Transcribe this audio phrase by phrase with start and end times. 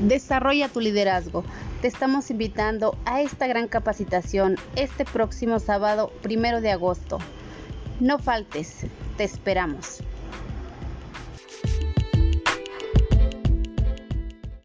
[0.00, 1.44] Desarrolla tu liderazgo.
[1.82, 7.18] Te estamos invitando a esta gran capacitación este próximo sábado primero de agosto.
[8.00, 8.86] No faltes,
[9.18, 10.02] te esperamos.